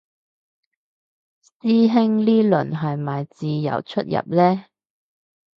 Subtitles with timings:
[1.61, 4.65] 師兄呢輪係咪自由出入嘞